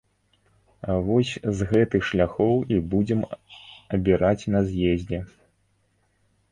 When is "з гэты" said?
1.59-1.97